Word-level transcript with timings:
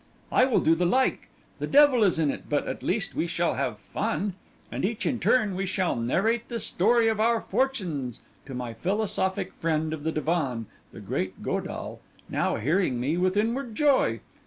I 0.31 0.45
will 0.45 0.61
do 0.61 0.73
the 0.73 0.87
like; 0.87 1.29
the 1.59 1.67
devil 1.67 2.01
is 2.03 2.17
in 2.17 2.31
it, 2.31 2.49
but 2.49 2.67
at 2.67 2.81
least 2.81 3.13
we 3.13 3.27
shall 3.27 3.53
have 3.53 3.77
fun; 3.77 4.33
and 4.71 4.83
each 4.83 5.05
in 5.05 5.19
turn 5.19 5.53
we 5.55 5.67
shall 5.67 5.95
narrate 5.95 6.49
the 6.49 6.59
story 6.59 7.07
of 7.07 7.19
our 7.19 7.39
fortunes 7.39 8.19
to 8.47 8.55
my 8.55 8.73
philosophic 8.73 9.53
friend 9.59 9.93
of 9.93 10.03
the 10.03 10.11
divan, 10.11 10.65
the 10.91 11.01
great 11.01 11.43
Godall, 11.43 11.99
now 12.29 12.55
hearing 12.55 12.99
me 12.99 13.15
with 13.15 13.37
inward 13.37 13.75
joy. 13.75 14.21